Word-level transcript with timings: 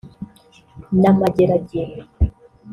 na 0.99 1.11
Mageragere 1.19 1.95